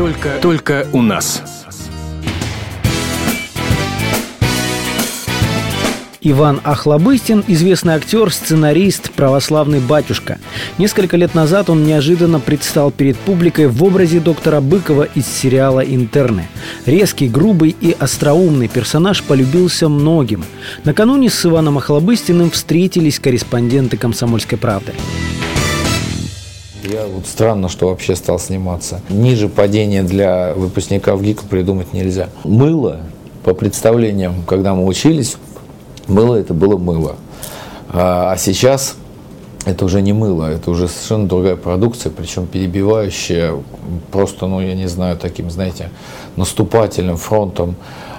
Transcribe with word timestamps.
Только, 0.00 0.38
только 0.40 0.86
у 0.94 1.02
нас. 1.02 1.42
Иван 6.22 6.62
Ахлобыстин– 6.64 7.44
известный 7.48 7.96
актер, 7.96 8.32
сценарист, 8.32 9.10
православный 9.10 9.80
батюшка. 9.80 10.38
Несколько 10.78 11.18
лет 11.18 11.34
назад 11.34 11.68
он 11.68 11.84
неожиданно 11.84 12.40
предстал 12.40 12.90
перед 12.90 13.18
публикой 13.18 13.66
в 13.66 13.84
образе 13.84 14.20
доктора 14.20 14.62
Быкова 14.62 15.06
из 15.14 15.26
сериала 15.26 15.80
«Интерны». 15.80 16.48
Резкий, 16.86 17.28
грубый 17.28 17.76
и 17.78 17.94
остроумный 17.98 18.68
персонаж 18.68 19.22
полюбился 19.22 19.90
многим. 19.90 20.46
Накануне 20.84 21.28
с 21.28 21.44
Иваном 21.44 21.76
Ахлобыстиным 21.76 22.50
встретились 22.50 23.18
корреспонденты 23.18 23.98
«Комсомольской 23.98 24.56
правды». 24.56 24.94
Я 26.90 27.06
вот 27.06 27.26
странно, 27.26 27.68
что 27.68 27.88
вообще 27.88 28.16
стал 28.16 28.38
сниматься. 28.38 29.00
Ниже 29.08 29.48
падения 29.48 30.02
для 30.02 30.54
выпускников 30.54 31.22
ГИКа 31.22 31.44
придумать 31.44 31.92
нельзя. 31.92 32.30
Мыло, 32.42 33.00
по 33.44 33.54
представлениям, 33.54 34.42
когда 34.46 34.74
мы 34.74 34.84
учились, 34.86 35.36
Мыло 36.10 36.34
это 36.34 36.54
было 36.54 36.76
мыло. 36.76 37.16
А, 37.88 38.32
а 38.32 38.36
сейчас 38.36 38.96
это 39.64 39.84
уже 39.84 40.02
не 40.02 40.12
мыло, 40.12 40.50
это 40.50 40.70
уже 40.70 40.88
совершенно 40.88 41.28
другая 41.28 41.54
продукция, 41.54 42.10
причем 42.10 42.46
перебивающая 42.48 43.54
просто, 44.10 44.46
ну, 44.46 44.60
я 44.60 44.74
не 44.74 44.88
знаю, 44.88 45.16
таким, 45.16 45.50
знаете, 45.50 45.90
наступательным 46.34 47.16
фронтом 47.16 47.76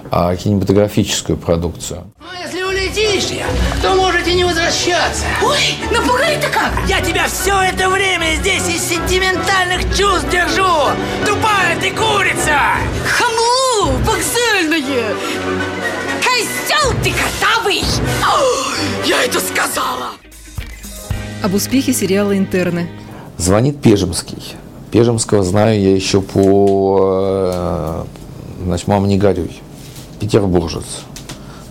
а, 0.10 0.34
кинематографическую 0.36 1.38
продукцию. 1.38 2.04
Ну, 2.20 2.26
если 2.42 2.64
улетишь 2.64 3.32
я, 3.32 3.48
то 3.82 3.96
можете 3.96 4.34
не 4.34 4.44
возвращаться. 4.44 5.26
Ой, 5.44 5.76
напугай-то 5.92 6.48
как! 6.50 6.72
Я 6.88 7.02
тебя 7.02 7.28
все 7.28 7.60
это 7.62 7.90
время 7.90 8.36
здесь 8.36 8.68
из 8.70 8.82
сентиментальных 8.84 9.82
чувств 9.98 10.30
держу! 10.30 10.92
Тупая 11.26 11.76
ты 11.80 11.90
курица! 11.92 12.60
Хамлу, 13.08 13.98
вокзальное! 14.06 15.16
Козел 16.22 16.94
ты 17.04 17.12
картавый! 17.12 17.84
Я 19.06 19.24
это 19.24 19.40
сказала! 19.40 20.12
Об 21.44 21.56
успехе 21.56 21.92
сериала 21.92 22.38
«Интерны». 22.38 22.88
Звонит 23.38 23.82
Пежемский. 23.82 24.56
Пежемского 24.92 25.44
знаю 25.44 25.82
я 25.82 25.96
еще 25.96 26.22
по... 26.22 27.00
э, 27.52 28.04
Значит, 28.64 28.88
«Мама, 28.88 29.08
не 29.08 29.18
горюй». 29.18 29.60
Петербуржец. 30.20 30.84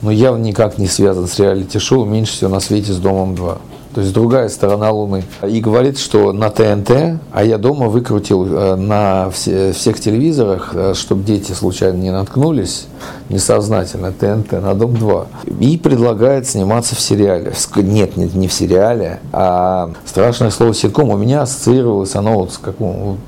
Но 0.03 0.11
явно 0.11 0.43
никак 0.43 0.79
не 0.79 0.87
связан 0.87 1.27
с 1.27 1.39
реалити-шоу 1.39 2.05
«Меньше 2.05 2.33
всего 2.33 2.51
на 2.51 2.61
свете 2.61 2.93
с 2.93 2.99
Домом 2.99 3.35
2» 3.35 3.59
то 3.95 4.01
есть 4.01 4.13
другая 4.13 4.49
сторона 4.49 4.91
Луны. 4.91 5.25
И 5.47 5.61
говорит, 5.61 5.99
что 5.99 6.33
на 6.33 6.51
ТНТ, 6.51 7.21
а 7.33 7.45
я 7.45 7.59
дома 7.59 7.89
выкрутил 7.89 8.47
э, 8.47 8.77
на 8.77 9.31
все, 9.31 9.73
всех 9.73 9.99
телевизорах, 9.99 10.71
э, 10.75 10.95
чтобы 10.95 11.25
дети 11.25 11.53
случайно 11.53 11.97
не 11.97 12.11
наткнулись, 12.11 12.87
несознательно, 13.29 14.13
ТНТ 14.13 14.53
на 14.53 14.75
Дом-2. 14.75 15.27
И 15.59 15.77
предлагает 15.77 16.47
сниматься 16.47 16.95
в 16.95 17.01
сериале. 17.01 17.53
Нет, 17.77 18.17
нет, 18.17 18.35
не 18.35 18.47
в 18.47 18.53
сериале, 18.53 19.21
а 19.33 19.91
страшное 20.05 20.51
слово 20.51 20.73
ситком 20.73 21.11
у 21.11 21.17
меня 21.17 21.43
ассоциировалось 21.43 22.15
оно 22.15 22.39
вот 22.39 22.53
с 22.53 22.59
каким, 22.59 22.93
вот, 22.93 23.19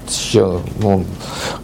ну, 0.80 1.04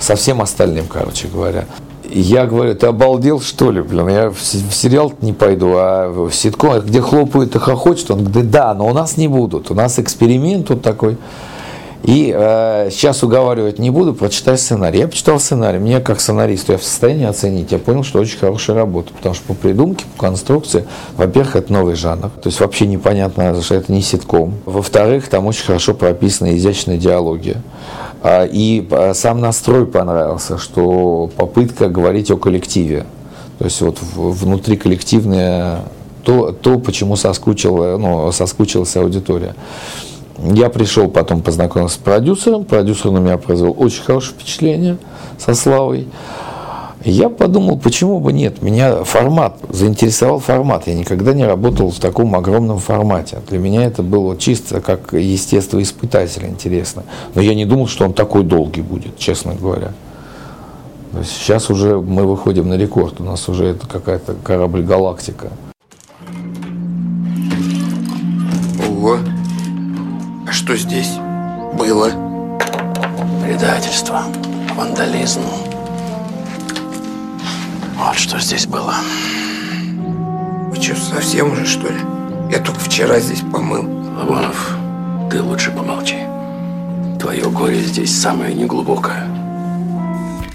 со 0.01 0.17
всем 0.17 0.43
остальным, 0.43 0.87
короче 0.87 1.29
говоря. 1.29 1.67
Я 2.11 2.47
говорю, 2.47 2.75
ты 2.75 2.87
обалдел, 2.87 3.41
что 3.41 3.71
ли, 3.71 3.83
блин, 3.83 4.09
я 4.09 4.31
в 4.31 4.41
сериал 4.41 5.13
не 5.21 5.33
пойду, 5.33 5.75
а 5.75 6.09
в 6.09 6.33
ситком, 6.33 6.81
где 6.81 7.01
хлопают 7.03 7.55
и 7.55 7.59
хохочут, 7.59 8.11
он 8.11 8.25
говорит, 8.25 8.51
да, 8.51 8.73
но 8.75 8.87
у 8.87 8.95
нас 8.95 9.17
не 9.17 9.29
будут, 9.29 9.71
у 9.71 9.75
нас 9.75 9.99
эксперимент 9.99 10.69
тут 10.69 10.83
такой. 10.83 11.19
И 12.05 12.33
э, 12.35 12.89
сейчас 12.91 13.23
уговаривать 13.23 13.79
не 13.79 13.91
буду, 13.91 14.15
прочитай 14.15 14.57
сценарий. 14.57 15.01
Я 15.01 15.09
почитал 15.09 15.41
сценарий, 15.41 15.79
мне 15.79 16.01
как 16.01 16.21
сценаристу 16.21 16.73
я 16.73 16.79
в 16.79 16.85
состоянии 16.85 17.27
оценить, 17.27 17.73
я 17.73 17.79
понял, 17.79 18.05
что 18.05 18.21
очень 18.21 18.39
хорошая 18.39 18.77
работа, 18.77 19.13
потому 19.13 19.35
что 19.35 19.45
по 19.49 19.55
придумке, 19.55 20.05
по 20.17 20.27
конструкции, 20.27 20.87
во-первых, 21.17 21.57
это 21.57 21.73
новый 21.73 21.97
жанр, 21.97 22.31
то 22.31 22.47
есть 22.47 22.61
вообще 22.61 22.87
непонятно, 22.87 23.61
что 23.61 23.75
это 23.75 23.93
не 23.93 24.01
ситком. 24.01 24.55
Во-вторых, 24.65 25.29
там 25.29 25.47
очень 25.47 25.65
хорошо 25.65 25.93
прописана 25.93 26.57
изящная 26.57 26.99
диалогия. 26.99 27.63
А, 28.23 28.45
и 28.45 28.87
а, 28.91 29.13
сам 29.15 29.41
настрой 29.41 29.87
понравился, 29.87 30.59
что 30.59 31.31
попытка 31.37 31.89
говорить 31.89 32.31
о 32.31 32.37
коллективе. 32.37 33.07
То 33.59 33.65
есть 33.65 33.81
вот 33.81 33.99
внутри 34.01 34.77
коллективное 34.77 35.83
то, 36.25 36.53
то 36.53 36.79
почему 36.79 37.17
соскучила, 37.17 37.97
ну, 37.97 38.31
соскучилась 38.33 38.97
аудитория. 38.97 39.55
Я 40.39 40.69
пришел, 40.69 41.09
потом 41.09 41.43
познакомился 41.43 41.97
с 41.97 41.99
продюсером. 41.99 42.65
Продюсер 42.65 43.11
на 43.11 43.19
меня 43.19 43.39
произвел 43.39 43.75
очень 43.77 44.03
хорошее 44.03 44.35
впечатление 44.35 44.99
со 45.37 45.55
Славой. 45.55 46.07
Я 47.05 47.29
подумал, 47.29 47.79
почему 47.79 48.19
бы 48.19 48.33
нет. 48.33 48.61
Меня 48.61 49.05
формат, 49.05 49.59
заинтересовал 49.69 50.41
формат. 50.41 50.87
Я 50.89 50.95
никогда 50.95 51.33
не 51.33 51.45
работал 51.45 51.91
в 51.91 51.99
таком 51.99 52.35
огромном 52.35 52.79
формате. 52.79 53.39
Для 53.49 53.59
меня 53.59 53.85
это 53.85 54.03
было 54.03 54.37
чисто 54.37 54.81
как 54.81 55.13
естествоиспытатель 55.13 56.47
интересно. 56.47 57.05
Но 57.35 57.41
я 57.41 57.55
не 57.55 57.65
думал, 57.65 57.87
что 57.87 58.05
он 58.05 58.13
такой 58.13 58.43
долгий 58.43 58.83
будет, 58.83 59.17
честно 59.17 59.55
говоря. 59.55 59.93
Сейчас 61.25 61.71
уже 61.71 62.01
мы 62.01 62.25
выходим 62.25 62.69
на 62.69 62.75
рекорд. 62.75 63.21
У 63.21 63.25
нас 63.25 63.49
уже 63.49 63.67
это 63.67 63.87
какая-то 63.87 64.35
корабль-галактика. 64.35 65.51
Ого. 68.89 69.19
А 70.47 70.53
что 70.53 70.77
здесь 70.77 71.13
было? 71.79 72.11
Предательство, 73.45 74.25
вандализм, 74.77 75.41
что 78.29 78.39
здесь 78.41 78.67
было. 78.67 78.95
Вы 80.71 80.77
что, 80.83 80.95
совсем 80.97 81.51
уже, 81.51 81.65
что 81.65 81.89
ли? 81.89 81.99
Я 82.53 82.59
только 82.59 82.79
вчера 82.81 83.19
здесь 83.21 83.41
помыл. 83.41 83.89
Лавонов, 84.19 84.77
ты 85.31 85.43
лучше 85.43 85.71
помолчи. 85.71 86.19
Твое 87.19 87.49
горе 87.49 87.81
здесь 87.81 88.15
самое 88.15 88.55
неглубокое. 88.55 89.27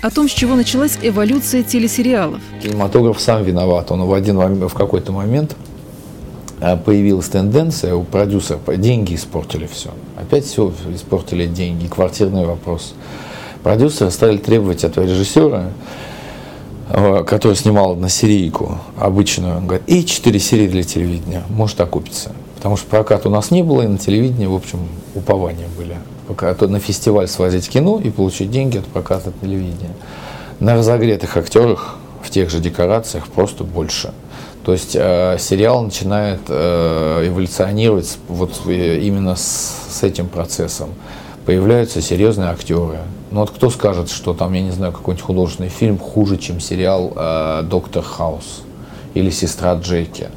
О 0.04 0.10
том, 0.12 0.30
с 0.30 0.32
чего 0.34 0.54
началась 0.54 1.00
эволюция 1.02 1.64
телесериалов. 1.64 2.42
Кинематограф 2.62 3.20
сам 3.20 3.44
виноват. 3.44 3.90
Он 3.92 4.04
в 4.04 4.14
один 4.14 4.36
момент, 4.36 4.72
в 4.72 4.76
какой-то 4.76 5.12
момент 5.12 5.56
э, 6.60 6.78
появилась 6.78 7.30
тенденция 7.30 7.96
у 7.96 8.04
продюсера, 8.04 8.60
деньги 8.78 9.16
испортили 9.16 9.66
все. 9.66 9.90
Опять 10.16 10.46
все 10.46 10.72
испортили 10.94 11.48
деньги, 11.48 11.88
квартирный 11.88 12.46
вопрос. 12.46 12.94
Продюсеры 13.64 14.12
стали 14.12 14.38
требовать 14.38 14.84
от 14.84 14.96
режиссера 14.98 15.72
который 16.94 17.56
снимал 17.56 17.96
на 17.96 18.08
серийку 18.08 18.78
обычную, 18.98 19.62
говорит, 19.62 19.84
и 19.88 20.06
4 20.06 20.40
серии 20.40 20.68
для 20.68 20.84
телевидения, 20.84 21.44
может 21.50 21.82
окупиться. 21.82 22.32
Потому 22.56 22.78
что 22.78 22.88
прокат 22.88 23.26
у 23.26 23.30
нас 23.30 23.52
не 23.52 23.64
было, 23.64 23.82
и 23.82 23.88
на 23.88 23.98
телевидении, 23.98 24.46
в 24.46 24.54
общем, 24.54 24.80
упования 25.16 25.68
были. 25.76 25.98
Пока 26.28 26.54
то 26.54 26.68
на 26.68 26.80
фестиваль 26.80 27.28
свозить 27.28 27.68
кино 27.68 28.00
и 28.02 28.10
получить 28.10 28.52
деньги 28.52 28.78
от 28.78 28.86
проката 28.86 29.34
телевидения. 29.42 29.94
На 30.60 30.76
разогретых 30.76 31.36
актерах 31.36 31.98
в 32.22 32.30
тех 32.30 32.50
же 32.50 32.60
декорациях 32.60 33.28
просто 33.28 33.64
больше. 33.64 34.14
То 34.64 34.72
есть 34.72 34.96
э, 34.96 35.38
сериал 35.40 35.84
начинает 35.84 36.40
э, 36.48 37.28
эволюционировать 37.28 38.18
вот 38.30 38.62
э, 38.68 39.00
именно 39.00 39.36
с, 39.36 39.90
с 39.90 40.04
этим 40.04 40.30
процессом 40.30 40.90
появляются 41.46 42.02
серьезные 42.02 42.50
актеры. 42.50 43.00
Ну 43.32 43.42
вот 43.42 43.50
кто 43.52 43.70
скажет, 43.70 44.10
что 44.10 44.34
там, 44.34 44.54
я 44.54 44.62
не 44.62 44.72
знаю, 44.72 44.94
какой-нибудь 44.94 45.26
художественный 45.26 45.70
фильм 45.70 45.98
хуже, 45.98 46.38
чем 46.38 46.60
сериал 46.60 47.14
э, 47.16 47.64
«Доктор 47.64 48.04
Хаус» 48.04 48.62
или 49.14 49.30
«Сестра 49.30 49.74
Джеки». 49.76 50.30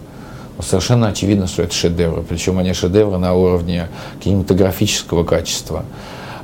Ну, 0.56 0.62
совершенно 0.62 1.09
очевидно, 1.09 1.47
что 1.47 1.62
это 1.62 1.75
шедевры. 1.75 2.22
Причем 2.22 2.59
они 2.59 2.72
шедевры 2.72 3.19
на 3.19 3.34
уровне 3.34 3.89
кинематографического 4.25 5.25
качества. 5.25 5.84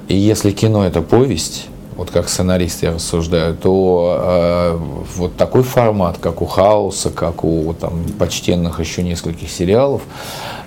И 0.08 0.14
если 0.14 0.50
кино– 0.50 0.84
это 0.86 1.00
повесть, 1.00 1.68
вот 1.96 2.10
как 2.10 2.28
сценарист 2.28 2.82
я 2.82 2.92
рассуждаю, 2.92 3.54
то 3.56 4.18
э, 4.20 4.78
вот 5.16 5.36
такой 5.36 5.62
формат, 5.62 6.18
как 6.18 6.42
у 6.42 6.46
Хауса, 6.46 7.10
как 7.10 7.44
у 7.44 7.72
там, 7.72 8.04
почтенных 8.18 8.80
еще 8.80 9.02
нескольких 9.02 9.50
сериалов, 9.50 10.02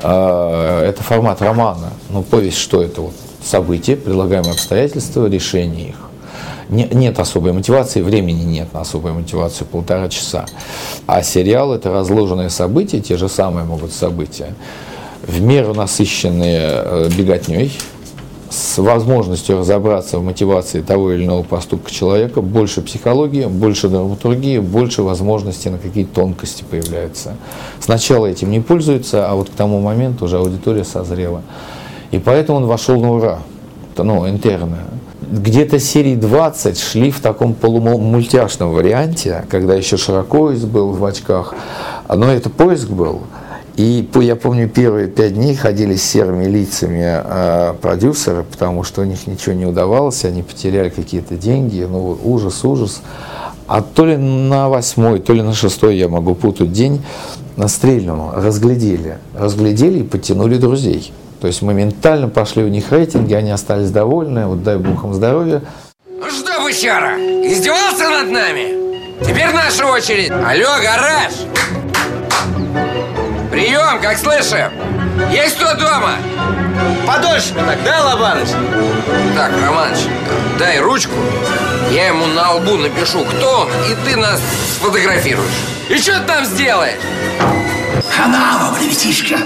э, 0.02 0.84
это 0.88 1.04
формат 1.04 1.42
романа. 1.42 1.94
Ну, 2.10 2.24
повесть 2.24 2.58
что 2.58 2.82
это? 2.82 3.02
Вот 3.02 3.14
события, 3.46 3.96
предлагаемые 3.96 4.54
обстоятельства, 4.54 5.28
решение 5.28 5.90
их. 5.90 5.96
Не, 6.70 6.88
нет 6.92 7.20
особой 7.20 7.54
мотивации, 7.54 8.02
времени 8.02 8.44
нет 8.44 8.74
на 8.74 8.82
особую 8.82 9.14
мотивацию, 9.14 9.68
полтора 9.68 10.10
часа. 10.10 10.46
А 11.06 11.22
сериал– 11.22 11.74
это 11.76 11.92
разложенные 11.92 12.50
события, 12.50 13.00
те 13.00 13.18
же 13.18 13.30
самые 13.30 13.66
могут 13.66 13.94
события, 13.94 14.56
в 15.22 15.40
меру 15.42 15.76
насыщенные 15.76 16.60
э, 16.64 17.10
беготней, 17.16 17.72
с 18.50 18.78
возможностью 18.78 19.60
разобраться 19.60 20.18
в 20.18 20.24
мотивации 20.24 20.82
того 20.82 21.12
или 21.12 21.26
иного 21.26 21.44
поступка 21.44 21.92
человека, 21.92 22.42
больше 22.42 22.82
психологии, 22.82 23.46
больше 23.46 23.90
драматургии, 23.90 24.60
больше 24.60 25.04
возможностей 25.04 25.70
на 25.70 25.78
какие 25.78 26.06
тонкости 26.06 26.64
появляются. 26.64 27.36
Сначала 27.80 28.28
этим 28.28 28.52
не 28.52 28.62
пользуются, 28.62 29.30
а 29.30 29.36
вот 29.36 29.50
к 29.50 29.54
тому 29.54 29.82
моменту 29.82 30.26
уже 30.26 30.38
аудитория 30.38 30.84
созрела. 30.84 31.42
И 32.12 32.20
поэтому 32.20 32.60
он 32.60 32.66
вошел 32.66 33.00
на 33.00 33.12
ура, 33.14 33.40
ну, 33.98 34.28
интерно. 34.30 34.78
где-то 35.22 35.80
серии 35.80 36.16
20 36.16 36.80
шли 36.80 37.12
в 37.12 37.20
таком 37.20 37.54
полумультяшном 37.54 38.72
варианте, 38.72 39.46
когда 39.50 39.76
еще 39.76 39.98
Широкоиз 39.98 40.66
был 40.66 40.92
в 40.92 41.04
очках. 41.04 41.54
Но 42.08 42.32
это 42.32 42.50
поиск 42.50 42.90
был. 42.90 43.22
И 43.78 44.08
я 44.22 44.38
помню, 44.38 44.70
первые 44.70 45.08
пять 45.08 45.34
дней 45.34 45.54
ходили 45.54 45.98
с 45.98 46.04
серыми 46.04 46.46
лицами 46.46 47.22
э, 47.22 47.74
продюсеры, 47.82 48.44
потому 48.44 48.84
что 48.84 49.02
у 49.02 49.04
них 49.04 49.28
ничего 49.28 49.54
не 49.54 49.66
удавалось, 49.66 50.24
они 50.24 50.44
потеряли 50.44 50.88
какие-то 50.88 51.36
деньги, 51.36 51.86
ну 51.90 52.18
ужас, 52.24 52.64
ужас. 52.64 53.02
А 53.68 53.82
то 53.82 54.06
ли 54.06 54.16
на 54.16 54.70
восьмой, 54.70 55.20
то 55.20 55.34
ли 55.34 55.42
на 55.42 55.54
шестой, 55.54 55.98
я 55.98 56.08
могу 56.08 56.36
путать 56.36 56.72
день, 56.72 57.02
на 57.58 57.68
стрельном 57.68 58.32
разглядели. 58.34 59.18
Разглядели 59.38 60.00
и 60.00 60.04
подтянули 60.04 60.58
друзей. 60.58 61.12
То 61.46 61.50
есть 61.50 61.62
моментально 61.62 62.28
пошли 62.28 62.64
у 62.64 62.70
них 62.70 62.92
рейтинги, 62.92 63.36
они 63.36 63.52
остались 63.52 63.92
довольны, 63.92 64.48
вот 64.48 64.64
дай 64.64 64.78
бог 64.78 65.04
им 65.04 65.14
здоровья. 65.14 65.62
Ну 66.10 66.28
что, 66.32 66.60
бычара, 66.64 67.20
издевался 67.20 68.10
над 68.10 68.32
нами? 68.32 69.24
Теперь 69.24 69.54
наша 69.54 69.86
очередь. 69.86 70.32
Алло, 70.32 70.70
гараж! 70.82 71.34
Прием, 73.52 74.02
как 74.02 74.18
слышим? 74.18 74.72
Есть 75.32 75.58
кто 75.58 75.76
дома? 75.76 76.14
Подольше 77.06 77.54
так, 77.54 77.78
да, 77.84 78.06
Лобаныч? 78.06 78.50
Так, 79.36 79.52
Романыч, 79.64 80.00
дай 80.58 80.80
ручку. 80.80 81.14
Я 81.92 82.08
ему 82.08 82.26
на 82.26 82.54
лбу 82.54 82.76
напишу, 82.76 83.24
кто 83.24 83.60
он, 83.60 83.68
и 83.88 83.96
ты 84.04 84.16
нас 84.16 84.42
сфотографируешь. 84.80 85.54
И 85.90 85.98
что 86.00 86.20
ты 86.22 86.26
там 86.26 86.44
сделаешь? 86.44 86.98
Хана 88.10 88.58
вам, 88.64 88.82
ребятишка. 88.82 89.38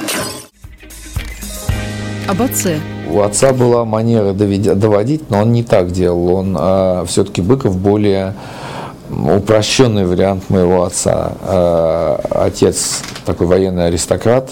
Об 2.30 2.44
отце. 2.44 2.80
У 3.12 3.22
отца 3.22 3.54
была 3.54 3.86
манера 3.86 4.34
доводить, 4.34 5.31
но 5.31 5.40
он 5.40 5.52
не 5.52 5.64
так 5.64 5.90
делал. 5.90 6.36
Он 6.36 6.56
а, 6.60 7.04
все-таки 7.06 7.42
Быков 7.42 7.76
более 7.76 8.36
упрощенный 9.10 10.06
вариант 10.06 10.48
моего 10.52 10.84
отца. 10.84 11.31
А, 11.42 12.22
отец 12.46 13.02
такой 13.26 13.48
военный 13.48 13.88
аристократ, 13.88 14.52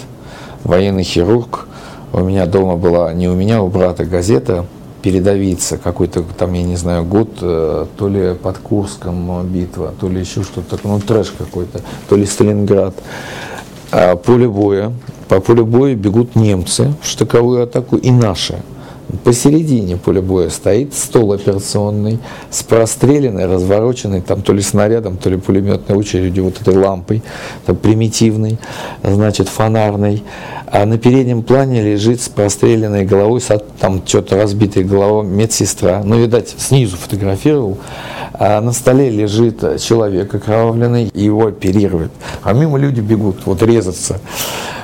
военный 0.64 1.04
хирург. 1.04 1.68
У 2.12 2.18
меня 2.18 2.46
дома 2.46 2.74
была, 2.74 3.12
не 3.12 3.28
у 3.28 3.36
меня, 3.36 3.62
у 3.62 3.68
брата 3.68 4.04
газета 4.04 4.64
передавиться, 5.00 5.78
какой-то 5.78 6.24
там, 6.36 6.54
я 6.54 6.64
не 6.64 6.74
знаю, 6.74 7.04
год, 7.04 7.28
э, 7.40 7.86
то 7.96 8.08
ли 8.08 8.34
под 8.34 8.58
Курском 8.58 9.46
битва, 9.46 9.94
то 10.00 10.08
ли 10.08 10.18
еще 10.18 10.42
что-то 10.42 10.76
ну 10.82 10.98
трэш 10.98 11.30
какой-то, 11.30 11.82
то 12.08 12.16
ли 12.16 12.26
Сталинград. 12.26 12.94
А 13.92 14.16
поле 14.16 14.48
боя, 14.48 14.92
по 15.28 15.40
полю 15.40 15.66
боя 15.66 15.94
бегут 15.94 16.36
немцы 16.36 16.94
в 17.02 17.06
штыковую 17.06 17.62
атаку 17.62 17.96
и 17.96 18.10
наши– 18.10 18.62
Посередине 19.24 19.96
поля 19.96 20.20
боя 20.20 20.50
стоит 20.50 20.92
стол 20.92 21.32
операционный 21.32 22.18
с 22.50 22.62
простреленной, 22.62 23.46
развороченной 23.46 24.20
там 24.20 24.42
то 24.42 24.52
ли 24.52 24.60
снарядом, 24.60 25.16
то 25.16 25.30
ли 25.30 25.38
пулеметной 25.38 25.96
очередью, 25.96 26.44
вот 26.44 26.60
этой 26.60 26.76
лампой, 26.76 27.22
там, 27.64 27.76
примитивной, 27.76 28.58
значит, 29.02 29.48
фонарной. 29.48 30.24
А 30.66 30.84
на 30.84 30.98
переднем 30.98 31.42
плане 31.42 31.82
лежит 31.82 32.20
с 32.20 32.28
простреленной 32.28 33.06
головой, 33.06 33.40
там 33.80 34.02
что-то 34.06 34.36
разбитой 34.36 34.84
головой 34.84 35.24
медсестра. 35.24 36.02
Ну, 36.04 36.18
видать, 36.18 36.54
снизу 36.58 36.98
фотографировал. 36.98 37.78
А 38.34 38.60
на 38.60 38.72
столе 38.72 39.08
лежит 39.08 39.80
человек 39.80 40.34
окровавленный, 40.34 41.10
его 41.14 41.46
оперируют. 41.46 42.12
А 42.42 42.52
мимо 42.52 42.76
люди 42.76 43.00
бегут, 43.00 43.46
вот 43.46 43.62
резаться. 43.62 44.20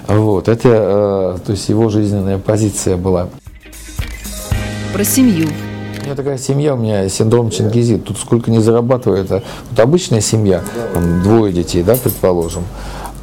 Вот, 0.06 0.48
это, 0.48 1.36
э, 1.36 1.38
то 1.44 1.52
есть 1.52 1.68
его 1.68 1.88
жизненная 1.88 2.38
позиция 2.38 2.96
была 2.96 3.28
про 4.92 5.04
семью. 5.04 5.48
У 6.00 6.04
меня 6.04 6.14
такая 6.14 6.36
семья, 6.36 6.74
у 6.74 6.76
меня 6.76 7.08
синдром 7.08 7.50
Чингизит. 7.50 8.04
Тут 8.04 8.18
сколько 8.18 8.50
не 8.50 8.60
зарабатывает. 8.60 9.32
А 9.32 9.42
вот 9.70 9.80
обычная 9.80 10.20
семья, 10.20 10.62
там, 10.92 11.22
двое 11.22 11.52
детей, 11.52 11.82
да, 11.82 11.96
предположим. 11.96 12.62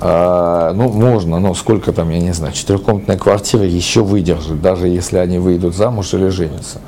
А, 0.03 0.73
ну, 0.73 0.89
можно, 0.89 1.39
но 1.39 1.53
сколько 1.53 1.93
там, 1.93 2.09
я 2.09 2.19
не 2.19 2.33
знаю, 2.33 2.53
четырехкомнатная 2.53 3.17
квартира 3.17 3.63
еще 3.63 4.01
выдержит, 4.01 4.59
даже 4.59 4.87
если 4.87 5.17
они 5.17 5.37
выйдут 5.37 5.75
замуж 5.75 6.15
или 6.15 6.29
женятся. 6.29 6.79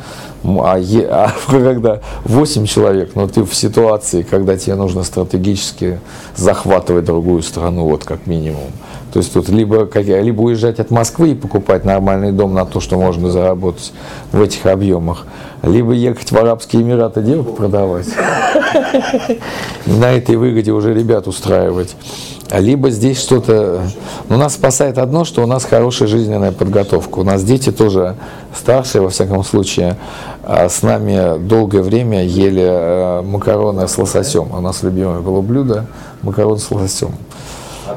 А, 0.43 0.77
е, 0.79 1.07
а 1.07 1.31
когда 1.47 2.01
8 2.25 2.65
человек, 2.65 3.11
но 3.13 3.27
ты 3.27 3.43
в 3.43 3.53
ситуации, 3.53 4.23
когда 4.23 4.57
тебе 4.57 4.75
нужно 4.75 5.03
стратегически 5.03 5.99
захватывать 6.35 7.05
другую 7.05 7.43
страну, 7.43 7.85
вот 7.85 8.03
как 8.03 8.25
минимум, 8.25 8.71
то 9.13 9.19
есть 9.19 9.31
тут 9.31 9.47
либо, 9.47 9.87
либо 9.93 10.41
уезжать 10.41 10.79
от 10.79 10.89
Москвы 10.89 11.31
и 11.31 11.35
покупать 11.35 11.85
нормальный 11.85 12.31
дом 12.31 12.55
на 12.55 12.65
то, 12.65 12.79
что 12.79 12.97
можно 12.97 13.29
заработать 13.29 13.93
в 14.31 14.41
этих 14.41 14.65
объемах, 14.65 15.27
либо 15.61 15.91
ехать 15.91 16.31
в 16.31 16.35
Арабские 16.35 16.81
Эмираты 16.81 17.21
девок 17.21 17.55
продавать. 17.55 18.07
На 19.85 20.13
этой 20.13 20.35
выгоде 20.35 20.71
уже 20.71 20.95
ребят 20.95 21.27
устраивать. 21.27 21.95
Либо 22.51 22.89
здесь 22.89 23.02
что-то... 23.13 23.81
Ну, 24.29 24.37
нас 24.37 24.53
спасает 24.53 24.97
одно, 24.97 25.25
что 25.25 25.43
у 25.43 25.45
нас 25.45 25.65
хорошая 25.65 26.07
жизненная 26.07 26.51
подготовка. 26.51 27.19
У 27.19 27.23
нас 27.23 27.43
дети 27.43 27.71
тоже 27.71 28.15
старшие, 28.57 29.01
во 29.01 29.09
всяком 29.09 29.43
случае, 29.43 29.97
а 30.43 30.69
с 30.69 30.81
нами 30.81 31.37
долгое 31.39 31.81
время 31.81 32.23
ели 32.23 32.63
э, 32.63 33.21
макароны 33.21 33.87
с 33.87 33.97
лососем. 33.97 34.51
У 34.53 34.61
нас 34.61 34.83
любимое 34.83 35.19
было 35.19 35.41
блюдо 35.41 35.87
макарон 36.21 36.57
с 36.57 36.71
лососем. 36.71 37.11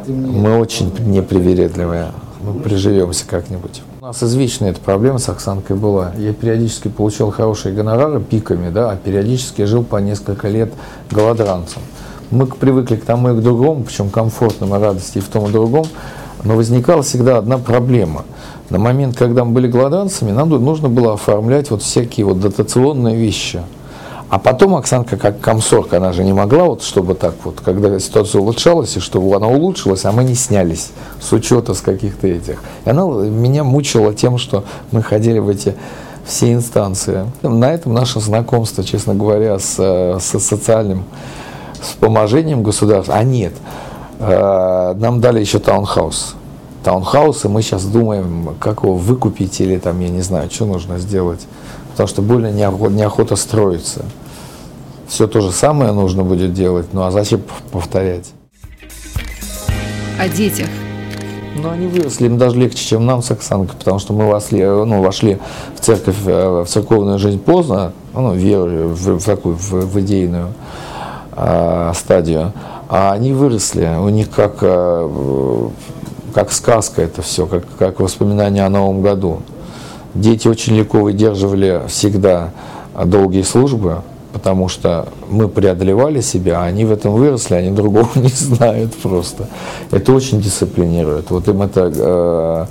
Мы 0.09 0.59
очень 0.59 0.93
непривередливые. 1.07 2.13
Мы 2.43 2.55
приживемся 2.61 3.25
как-нибудь. 3.27 3.83
У 4.01 4.05
нас 4.05 4.23
извечная 4.23 4.71
эта 4.71 4.81
проблема 4.81 5.19
с 5.19 5.29
Оксанкой 5.29 5.77
была. 5.77 6.13
Я 6.17 6.33
периодически 6.33 6.89
получал 6.89 7.31
хорошие 7.31 7.75
гонорары 7.75 8.21
пиками, 8.21 8.71
да, 8.71 8.91
а 8.91 8.97
периодически 8.97 9.63
жил 9.63 9.83
по 9.83 9.97
несколько 9.97 10.49
лет 10.49 10.73
голодранцем. 11.11 11.83
Мы 12.31 12.47
привыкли 12.47 12.97
к 12.97 13.05
тому 13.05 13.31
и 13.31 13.37
к 13.37 13.43
другому, 13.43 13.85
причем 13.85 14.11
комфортным 14.11 14.75
и 14.75 14.79
радости 14.79 15.19
и 15.19 15.21
в 15.21 15.29
том 15.29 15.49
и 15.49 15.53
другом, 15.53 15.87
но 16.45 16.57
возникала 16.57 17.03
всегда 17.03 17.39
одна 17.39 17.59
проблема. 17.59 18.25
На 18.71 18.79
момент, 18.79 19.17
когда 19.17 19.45
мы 19.45 19.53
были 19.53 19.69
голодранцами, 19.69 20.33
нам 20.33 20.49
нужно 20.49 20.89
было 20.89 21.15
оформлять 21.15 21.71
вот 21.71 21.83
всякие 21.83 22.27
вот 22.27 22.41
дотационные 22.41 23.17
вещи– 23.17 23.63
а 24.29 24.41
потом 24.41 24.75
Оксанка, 24.75 25.17
как 25.17 25.41
комсорг, 25.41 25.95
она 25.95 26.13
же 26.13 26.25
не 26.25 26.33
могла, 26.33 26.65
вот, 26.65 26.83
чтобы 26.83 27.15
так 27.15 27.35
вот, 27.45 27.61
когда 27.65 27.99
ситуация 28.01 28.41
улучшалась, 28.41 28.97
и 28.97 29.01
чтобы 29.01 29.35
она 29.37 29.47
улучшилась, 29.47 30.05
а 30.05 30.11
мы 30.11 30.25
не 30.25 30.35
снялись 30.35 30.91
с 31.21 31.33
учета 31.33 31.75
с 31.75 31.81
каких-то 31.81 32.27
этих. 32.27 32.61
И 32.85 32.91
она 32.91 33.05
меня 33.05 33.63
мучила 33.63 34.13
тем, 34.13 34.39
что 34.39 34.65
мы 34.91 35.03
ходили 35.03 35.39
в 35.39 35.49
эти 35.49 35.77
все 36.25 36.53
инстанции. 36.53 37.31
На 37.43 37.73
этом 37.73 37.95
наше 37.95 38.19
знакомство, 38.19 38.83
честно 38.83 39.15
говоря, 39.15 39.61
с, 39.61 39.79
с 39.79 40.41
социальным 40.41 41.05
вспоможением 41.87 42.63
государства, 42.63 43.15
а 43.15 43.25
нет, 43.25 43.53
э, 44.19 44.95
нам 44.99 45.21
дали 45.21 45.41
еще 45.41 45.59
таунхаус. 45.59 46.35
Таунхаус, 46.85 47.45
и 47.45 47.49
мы 47.49 47.63
сейчас 47.63 47.85
думаем, 47.85 48.55
как 48.61 48.83
его 48.85 48.95
выкупить 48.95 49.61
или 49.61 49.79
там, 49.79 49.99
я 50.01 50.09
не 50.09 50.21
знаю, 50.21 50.51
что 50.51 50.67
нужно 50.67 50.99
сделать 50.99 51.41
потому 51.97 52.09
что 52.09 52.21
больно 52.21 52.53
неохота, 52.53 52.93
неохота 52.93 53.37
строиться. 53.37 54.05
Все 55.09 55.27
то 55.27 55.41
же 55.41 55.51
самое 55.51 55.93
нужно 55.93 56.25
будет 56.25 56.53
делать, 56.53 56.89
ну 56.93 57.05
а 57.05 57.11
зачем 57.11 57.41
повторять? 57.73 58.33
О 60.21 60.29
детях. 60.29 60.69
Ну, 61.55 61.71
они 61.71 61.87
выросли, 61.87 62.27
им 62.27 62.37
даже 62.37 62.57
легче, 62.57 62.85
чем 62.85 63.07
нам 63.07 63.23
с 63.23 63.31
Оксанкой, 63.31 63.79
потому 63.79 63.99
что 63.99 64.13
мы 64.13 64.27
вошли, 64.27 64.63
ну, 64.63 65.01
вошли 65.01 65.39
в 65.75 65.81
церковь, 65.81 66.17
э, 66.27 66.65
в 66.65 66.67
церковную 66.67 67.19
жизнь 67.19 67.39
поздно, 67.39 67.93
ну, 68.13 68.35
веру, 68.35 68.89
в, 68.89 69.19
в 69.19 69.25
такую, 69.25 69.57
в, 69.57 69.73
в 69.73 70.01
идейную 70.01 70.49
э, 70.49 70.53
стадию, 71.95 72.53
а 72.89 73.13
они 73.13 73.33
выросли, 73.33 73.89
у 73.99 74.09
них 74.09 74.31
как, 74.31 74.59
э, 74.61 75.69
как 76.33 76.53
сказка 76.53 77.03
это 77.03 77.23
все, 77.23 77.47
как, 77.47 77.65
как 77.79 78.01
воспоминание 78.01 78.65
о 78.65 78.71
Новом 78.71 79.03
году. 79.03 79.43
Дети 80.15 80.49
очень 80.49 80.77
легко 80.77 81.01
выдерживали 81.01 81.83
всегда 81.89 82.51
долгие 83.05 83.43
службы, 83.43 84.03
потому 84.33 84.69
что 84.69 85.09
мы 85.29 85.49
преодолевали 85.49 86.21
себя, 86.21 86.61
а 86.61 86.65
они 86.65 86.85
в 86.85 86.93
этом 86.93 87.13
выросли, 87.13 87.55
они 87.55 87.71
другого 87.71 88.09
не 88.15 88.29
знают 88.29 88.95
просто. 88.97 89.49
Это 89.91 90.13
очень 90.13 90.41
дисциплинирует. 90.41 91.31
Вот 91.31 91.49
им 91.49 91.63
это 91.63 91.93
э, 91.95 92.67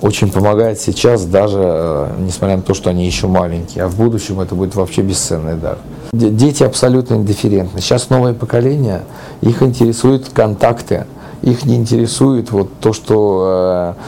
очень 0.00 0.30
помогает 0.30 0.80
сейчас, 0.80 1.24
даже 1.24 1.60
э, 1.60 2.10
несмотря 2.20 2.56
на 2.56 2.62
то, 2.62 2.74
что 2.74 2.90
они 2.90 3.06
еще 3.06 3.26
маленькие, 3.26 3.84
а 3.84 3.88
в 3.88 3.96
будущем 3.96 4.40
это 4.40 4.54
будет 4.54 4.74
вообще 4.74 5.02
бесценный 5.02 5.56
дар. 5.56 5.78
Дети 6.12 6.62
абсолютно 6.62 7.14
индифферентны. 7.14 7.80
Сейчас 7.80 8.10
новое 8.10 8.34
поколение, 8.34 9.02
их 9.40 9.62
интересуют 9.62 10.28
контакты, 10.28 11.06
их 11.42 11.64
не 11.64 11.76
интересует 11.76 12.50
вот 12.50 12.70
то, 12.80 12.92
что... 12.92 13.94
Э, 13.96 14.00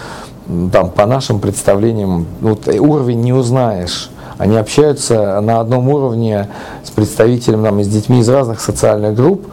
там, 0.72 0.90
по 0.90 1.06
нашим 1.06 1.38
представлениям, 1.38 2.26
вот, 2.40 2.66
уровень 2.66 3.20
не 3.20 3.32
узнаешь. 3.32 4.10
Они 4.38 4.56
общаются 4.56 5.40
на 5.40 5.60
одном 5.60 5.88
уровне 5.88 6.48
с 6.82 6.90
представителем, 6.90 7.62
там, 7.62 7.82
с 7.82 7.88
детьми 7.88 8.20
из 8.20 8.28
разных 8.28 8.60
социальных 8.60 9.14
групп, 9.14 9.46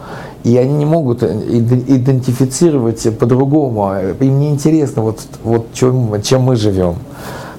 и 0.44 0.56
они 0.56 0.74
не 0.74 0.86
могут 0.86 1.22
идентифицировать 1.22 3.18
по-другому. 3.18 3.92
Им 4.20 4.40
не 4.40 4.48
интересно, 4.50 5.02
вот, 5.02 5.20
вот 5.44 5.66
чем, 5.74 6.20
чем 6.22 6.42
мы 6.42 6.56
живем. 6.56 6.96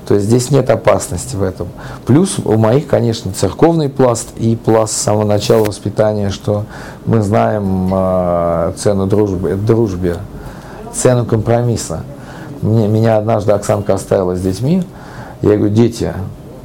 То 0.10 0.16
есть 0.16 0.26
здесь 0.26 0.50
нет 0.50 0.72
опасности 0.72 1.36
в 1.36 1.44
этом. 1.44 1.68
Плюс 2.08 2.40
у 2.44 2.58
моих, 2.58 2.88
конечно, 2.88 3.32
церковный 3.32 3.90
пласт 3.90 4.30
и 4.38 4.56
пласт 4.56 4.94
с 4.94 4.98
самого 4.98 5.24
начала 5.24 5.66
воспитания, 5.66 6.32
что 6.32 6.66
мы 7.06 7.22
знаем 7.22 7.92
э, 7.94 8.74
цену 8.76 9.06
дружбы, 9.06 9.54
дружбе, 9.54 10.16
цену 10.92 11.28
компромисса. 11.28 12.02
Мне, 12.64 12.88
меня 12.88 13.18
однажды 13.18 13.52
Оксанка 13.52 13.94
оставила 13.94 14.36
с 14.36 14.42
детьми. 14.42 14.82
Я 15.44 15.58
говорю, 15.58 15.76
дети, 15.76 16.12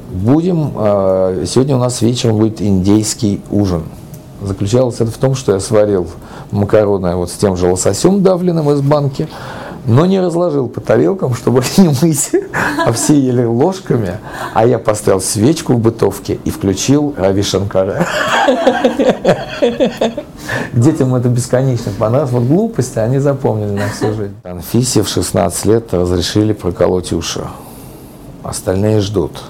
будем, 0.09 0.73
э, 0.75 1.45
сегодня 1.45 1.75
у 1.75 1.79
нас 1.79 2.01
вечером 2.01 2.37
будет 2.37 2.63
индейский 2.63 3.43
ужин. 3.51 3.83
Заключалось 4.41 4.95
это 4.95 5.11
в 5.11 5.17
том, 5.17 5.35
что 5.35 5.53
я 5.53 5.59
сварил 5.59 6.07
макароны 6.49 7.15
вот 7.15 7.29
с 7.29 7.33
тем 7.33 7.57
же 7.57 7.69
лососем 7.69 8.23
давленным 8.23 8.71
из 8.71 8.81
банки, 8.81 9.27
но 9.85 10.05
не 10.05 10.19
разложил 10.19 10.67
по 10.67 10.81
тарелкам, 10.81 11.33
чтобы 11.33 11.63
не 11.77 11.89
мыть, 12.01 12.31
а 12.85 12.91
все 12.91 13.19
ели 13.19 13.43
ложками, 13.43 14.17
а 14.53 14.65
я 14.65 14.79
поставил 14.79 15.21
свечку 15.21 15.73
в 15.73 15.79
бытовке 15.79 16.39
и 16.43 16.49
включил 16.49 17.13
Рави 17.17 17.43
Шанкара. 17.43 18.07
Детям 20.73 21.15
это 21.15 21.29
бесконечно 21.29 21.91
понравилось. 21.97 22.31
Вот 22.31 22.43
глупости 22.43 22.99
они 22.99 23.19
запомнили 23.19 23.71
на 23.71 23.89
всю 23.89 24.13
жизнь. 24.13 24.35
Анфисе 24.43 25.03
в 25.03 25.07
16 25.07 25.65
лет 25.65 25.93
разрешили 25.93 26.53
проколоть 26.53 27.13
уши. 27.13 27.45
Остальные 28.43 29.01
ждут. 29.01 29.41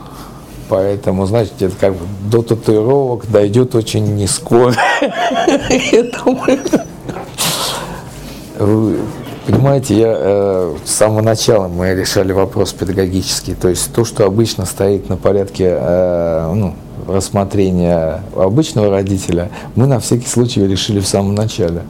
Поэтому, 0.67 1.25
значит, 1.25 1.61
это 1.61 1.75
как 1.79 1.93
бы 1.93 2.05
до 2.29 2.41
татуировок 2.41 3.29
дойдет 3.29 3.75
очень 3.75 4.15
не 4.15 4.27
скоро. 4.27 4.73
Понимаете, 9.45 9.99
я 9.99 10.15
э, 10.17 10.75
с 10.83 10.91
самого 10.91 11.21
начала 11.21 11.67
мы 11.67 11.93
решали 11.93 12.31
вопрос 12.31 12.73
педагогический, 12.73 13.53
то 13.53 13.69
есть 13.69 13.93
то, 13.93 14.03
что 14.03 14.25
обычно 14.25 14.65
стоит 14.65 15.07
на 15.07 15.17
порядке 15.17 15.77
э, 15.79 16.51
ну, 16.51 16.73
рассмотрения 17.07 18.23
обычного 18.35 18.89
родителя, 18.89 19.51
мы 19.75 19.85
на 19.85 19.99
всякий 19.99 20.27
случай 20.27 20.65
решили 20.65 20.99
в 20.99 21.07
самом 21.07 21.35
начале. 21.35 21.83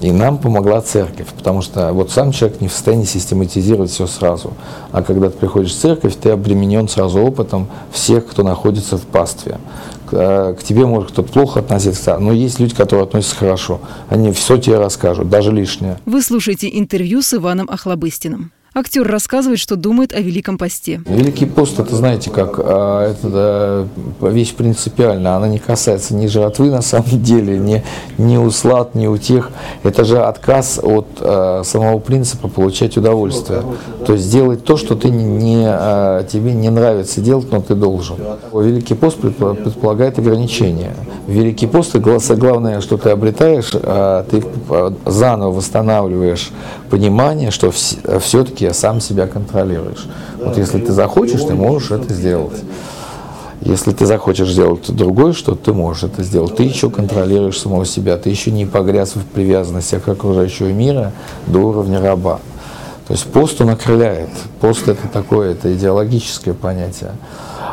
И 0.00 0.12
нам 0.12 0.38
помогла 0.38 0.80
церковь, 0.80 1.26
потому 1.36 1.60
что 1.60 1.92
вот 1.92 2.12
сам 2.12 2.30
человек 2.30 2.60
не 2.60 2.68
в 2.68 2.72
состоянии 2.72 3.04
систематизировать 3.04 3.90
все 3.90 4.06
сразу. 4.06 4.52
А 4.92 5.02
когда 5.02 5.28
ты 5.28 5.36
приходишь 5.36 5.72
в 5.72 5.78
церковь, 5.78 6.14
ты 6.14 6.30
обременен 6.30 6.88
сразу 6.88 7.20
опытом 7.20 7.66
всех, 7.90 8.26
кто 8.26 8.44
находится 8.44 8.96
в 8.96 9.06
пастве. 9.06 9.58
К, 10.08 10.12
э, 10.12 10.54
к 10.54 10.62
тебе 10.62 10.86
может 10.86 11.10
кто-то 11.10 11.32
плохо 11.32 11.60
относиться, 11.60 12.16
но 12.18 12.32
есть 12.32 12.60
люди, 12.60 12.74
которые 12.74 13.04
относятся 13.04 13.36
хорошо. 13.36 13.80
Они 14.08 14.30
все 14.32 14.56
тебе 14.58 14.78
расскажут, 14.78 15.28
даже 15.28 15.50
лишнее. 15.50 15.98
Вы 16.06 16.22
слушаете 16.22 16.70
интервью 16.72 17.20
с 17.20 17.34
Иваном 17.34 17.68
Охлобыстиным. 17.68 18.52
Актер 18.78 19.04
рассказывает, 19.04 19.58
что 19.58 19.74
думает 19.74 20.12
о 20.14 20.20
Великом 20.20 20.56
посте. 20.56 21.02
Великий 21.08 21.46
пост, 21.46 21.80
это 21.80 21.96
знаете, 21.96 22.30
как 22.30 22.60
а, 22.60 23.10
это 23.10 23.88
вещь 24.20 24.54
принципиальная. 24.54 25.34
Она 25.34 25.48
не 25.48 25.58
касается 25.58 26.14
ни 26.14 26.28
жратвы 26.28 26.70
на 26.70 26.80
самом 26.80 27.20
деле, 27.24 27.58
ни, 27.58 27.82
ни 28.18 28.36
услад, 28.36 28.94
ни 28.94 29.08
утех. 29.08 29.50
Это 29.82 30.04
же 30.04 30.20
отказ 30.20 30.78
от 30.80 31.08
а, 31.18 31.62
самого 31.64 31.98
принципа 31.98 32.46
получать 32.46 32.96
удовольствие. 32.96 33.64
То 34.06 34.12
есть 34.12 34.30
делать 34.30 34.62
то, 34.62 34.76
что 34.76 34.94
ты 34.94 35.10
не, 35.10 35.24
не, 35.24 35.64
а, 35.66 36.22
тебе 36.22 36.52
не 36.52 36.70
нравится 36.70 37.20
делать, 37.20 37.50
но 37.50 37.60
ты 37.60 37.74
должен. 37.74 38.14
Великий 38.54 38.94
пост 38.94 39.16
предполагает 39.18 40.20
ограничения. 40.20 40.94
Великий 41.26 41.66
пост, 41.66 41.96
главное, 41.96 42.80
что 42.80 42.96
ты 42.96 43.10
обретаешь, 43.10 43.70
ты 43.70 44.44
заново 45.04 45.50
восстанавливаешь 45.50 46.52
понимание, 46.90 47.50
что 47.50 47.72
все-таки 47.72 48.67
сам 48.72 49.00
себя 49.00 49.26
контролируешь. 49.26 50.06
Вот 50.42 50.56
если 50.56 50.80
ты 50.80 50.92
захочешь, 50.92 51.42
ты 51.42 51.54
можешь 51.54 51.90
это 51.90 52.12
сделать. 52.12 52.62
Если 53.60 53.90
ты 53.90 54.06
захочешь 54.06 54.50
сделать 54.50 54.88
другое 54.88 55.32
что 55.32 55.54
ты 55.54 55.72
можешь 55.72 56.04
это 56.04 56.22
сделать. 56.22 56.56
Ты 56.56 56.62
еще 56.62 56.90
контролируешь 56.90 57.58
самого 57.58 57.84
себя, 57.84 58.16
ты 58.16 58.30
еще 58.30 58.50
не 58.50 58.66
погряз 58.66 59.16
в 59.16 59.24
привязанностях 59.24 60.08
окружающего 60.08 60.68
мира 60.68 61.12
до 61.46 61.58
уровня 61.58 62.00
раба. 62.00 62.40
То 63.08 63.14
есть 63.14 63.24
пост 63.24 63.60
он 63.60 63.70
окрыляет. 63.70 64.28
Пост 64.60 64.86
это 64.86 65.08
такое, 65.08 65.52
это 65.52 65.74
идеологическое 65.74 66.54
понятие. 66.54 67.12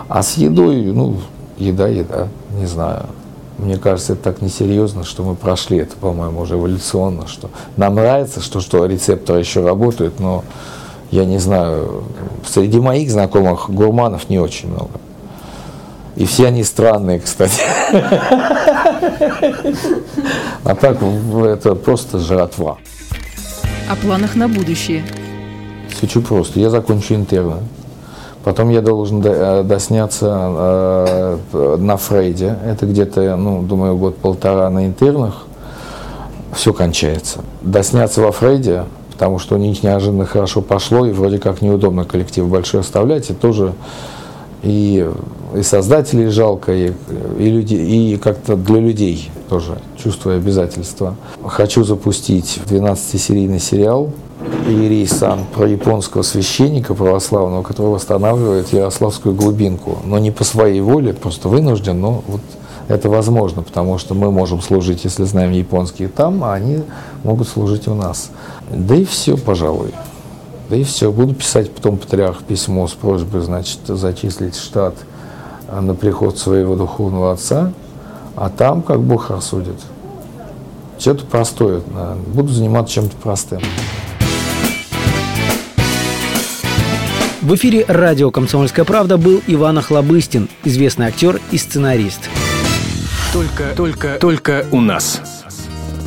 А 0.08 0.24
с 0.24 0.38
едой, 0.38 0.86
ну, 0.86 1.18
еда, 1.58 1.88
еда, 1.88 2.30
не 2.58 2.66
знаю. 2.66 3.08
Мне 3.58 3.78
кажется, 3.78 4.14
это 4.14 4.24
так 4.24 4.42
несерьезно, 4.42 5.04
что 5.04 5.24
мы 5.24 5.36
прошли 5.36 5.78
это, 5.78 5.96
по-моему, 5.96 6.42
уже 6.42 6.56
эволюционно, 6.56 7.28
что 7.28 7.50
нам 7.78 7.96
нравится, 7.96 8.42
что, 8.42 8.60
что 8.60 8.86
рецепторы 8.86 9.40
еще 9.40 9.64
работают, 9.64 10.20
но 10.20 10.44
я 11.16 11.26
не 11.26 11.38
знаю, 11.38 12.04
среди 12.46 12.80
моих 12.80 13.10
знакомых 13.10 13.70
гурманов 13.70 14.30
не 14.30 14.38
очень 14.38 14.70
много. 14.70 15.00
И 16.18 16.26
все 16.26 16.48
они 16.48 16.64
странные, 16.64 17.20
кстати. 17.20 17.62
А 20.64 20.76
так 20.76 20.98
это 21.02 21.76
просто 21.76 22.20
жратва. 22.20 22.78
О 23.90 23.96
планах 23.96 24.36
на 24.36 24.48
будущее. 24.50 25.04
Очень 26.02 26.22
просто. 26.22 26.60
Я 26.60 26.70
закончу 26.70 27.16
интерны. 27.16 27.62
Потом 28.44 28.70
я 28.70 28.82
должен 28.82 29.22
э, 29.26 29.64
досняться 29.64 31.38
э, 31.54 31.78
на 31.80 31.98
Фрейде. 31.98 32.58
Это 32.66 32.86
где-то, 32.86 33.36
ну, 33.36 33.62
думаю, 33.62 33.96
год-полтора 33.98 34.70
на 34.70 34.86
интернах. 34.86 35.46
Все 36.54 36.74
кончается. 36.74 37.40
Досняться 37.62 38.22
во 38.22 38.32
Фрейде, 38.32 38.84
потому 39.16 39.40
что 39.40 39.56
у 39.56 39.58
них 39.58 39.82
неожиданно 39.82 40.26
хорошо 40.26 40.62
пошло, 40.62 41.06
и 41.06 41.12
вроде 41.14 41.40
как 41.40 41.62
неудобно 41.62 42.04
коллектив 42.04 42.46
большой 42.50 42.82
оставлять, 42.82 43.30
и 43.30 43.34
тоже 43.34 43.74
и, 44.62 45.10
и 45.56 45.64
создателей 45.64 46.28
жалко, 46.28 46.74
и, 46.74 46.92
и, 47.40 47.50
люди, 47.50 47.76
и 47.76 48.18
как-то 48.18 48.58
для 48.58 48.82
людей 48.82 49.32
тоже 49.48 49.78
чувствую 49.96 50.36
обязательства. 50.36 51.16
Хочу 51.46 51.86
запустить 51.86 52.60
12-серийный 52.66 53.60
сериал 53.60 54.12
Иерей 54.68 55.08
Сан 55.08 55.46
про 55.56 55.66
японского 55.66 56.22
священника 56.22 56.94
православного, 56.94 57.64
который 57.64 57.92
восстанавливает 57.92 58.74
Ярославскую 58.74 59.34
глубинку. 59.34 60.00
Но 60.04 60.20
не 60.20 60.32
по 60.32 60.44
своей 60.44 60.82
воле, 60.82 61.14
просто 61.14 61.48
вынужден, 61.48 62.02
но 62.02 62.22
вот 62.28 62.42
это 62.88 63.10
возможно, 63.10 63.64
потому 63.64 63.98
что 63.98 64.14
мы 64.14 64.32
можем 64.32 64.62
служить, 64.62 65.04
если 65.06 65.24
знаем 65.24 65.52
японский 65.52 66.08
там, 66.08 66.44
а 66.44 66.54
они 66.54 66.84
могут 67.24 67.48
служить 67.48 67.88
у 67.88 67.96
нас. 67.96 68.30
Да 68.70 68.96
и 68.96 69.06
все, 69.06 69.38
пожалуй. 69.38 69.92
Да 70.70 70.76
и 70.76 70.84
все. 70.84 71.12
Буду 71.12 71.34
писать 71.34 71.72
потом 71.72 71.98
патриарх 71.98 72.44
письмо 72.44 72.88
с 72.88 72.94
просьбой, 72.94 73.42
значит, 73.42 73.80
зачислить 73.86 74.56
штат 74.56 74.96
на 75.72 75.96
приход 75.96 76.38
своего 76.38 76.76
духовного 76.76 77.32
отца, 77.32 77.72
а 78.36 78.50
там 78.50 78.82
как 78.82 79.02
Бог 79.02 79.30
рассудит. 79.32 79.80
Что-то 81.00 81.26
простое. 81.26 81.82
Буду 82.28 82.54
заниматься 82.54 82.94
чем-то 82.96 83.16
простым. 83.18 83.62
В 87.42 87.54
эфире 87.56 87.86
радио 87.88 88.32
«Комсомольская 88.32 88.86
правда» 88.86 89.18
был 89.18 89.42
Иван 89.46 89.78
Охлобыстин, 89.78 90.50
известный 90.64 91.08
актер 91.08 91.40
и 91.52 91.58
сценарист. 91.60 92.22
Только, 93.36 93.76
только, 93.76 94.18
только 94.18 94.66
у 94.72 94.80
нас. 94.80 95.22